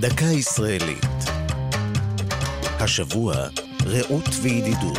[0.00, 1.06] דקה ישראלית.
[2.80, 3.34] השבוע,
[3.84, 4.98] רעות וידידות.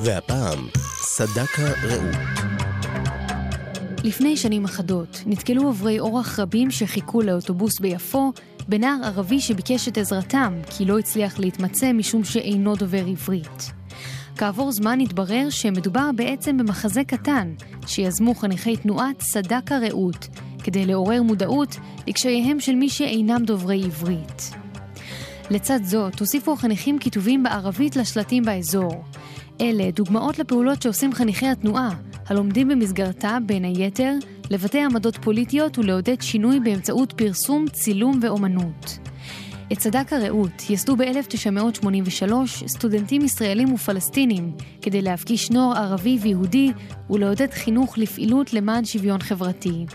[0.00, 0.68] והפעם,
[1.00, 2.16] סדקה רעות.
[4.04, 8.32] לפני שנים אחדות נתקלו עוברי אורח רבים שחיכו לאוטובוס ביפו
[8.68, 13.72] בנער ערבי שביקש את עזרתם כי לא הצליח להתמצא משום שאינו דובר עברית.
[14.36, 17.52] כעבור זמן התברר שמדובר בעצם במחזה קטן
[17.86, 20.28] שיזמו חניכי תנועת סדקה רעות
[20.64, 24.50] כדי לעורר מודעות לקשייהם של מי שאינם דוברי עברית.
[25.50, 29.04] לצד זאת, הוסיפו החניכים כיתובים בערבית לשלטים באזור.
[29.60, 31.90] אלה דוגמאות לפעולות שעושים חניכי התנועה,
[32.26, 34.12] הלומדים במסגרתה, בין היתר,
[34.50, 38.98] לבטא עמדות פוליטיות ולעודד שינוי באמצעות פרסום, צילום ואומנות.
[39.72, 42.32] את צדק הרעות יסדו ב-1983
[42.66, 44.52] סטודנטים ישראלים ופלסטינים
[44.82, 46.72] כדי להפגיש נוער ערבי ויהודי
[47.10, 49.86] ולעודד חינוך לפעילות למען שוויון חברתי.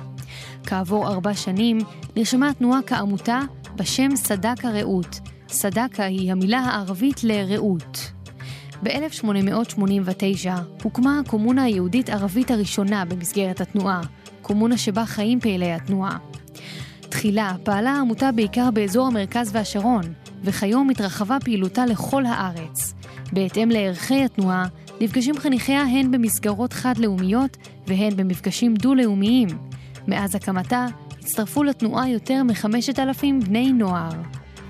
[0.70, 1.78] כעבור ארבע שנים
[2.16, 3.40] נרשמה התנועה כעמותה
[3.76, 5.20] בשם סדק הרעות.
[5.48, 8.12] סדקה היא המילה הערבית לרעות.
[8.84, 10.49] ב-1889
[10.84, 14.02] הוקמה הקומונה היהודית-ערבית הראשונה במסגרת התנועה,
[14.41, 16.18] קומונה שבה חיים פעילי התנועה.
[17.02, 20.04] תחילה פעלה העמותה בעיקר באזור המרכז והשרון,
[20.43, 22.93] וכיום התרחבה פעילותה לכל הארץ.
[23.34, 24.65] בהתאם לערכי התנועה,
[25.02, 29.48] נפגשים חניכיה הן במסגרות חד-לאומיות והן במפגשים דו-לאומיים.
[30.10, 30.85] מאז הקמתה
[31.20, 34.10] הצטרפו לתנועה יותר מחמשת אלפים בני נוער.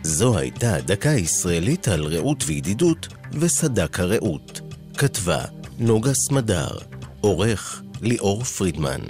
[0.04, 4.62] זו הייתה דקה ישראלית על רעות וידידות וסדק הרעות.
[4.98, 5.40] כתבה
[5.80, 6.70] נוגה סמדר,
[7.22, 9.02] עורך ליאור פרידמן,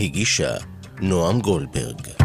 [0.00, 0.54] הגישה
[1.00, 2.23] נועם גולדברג.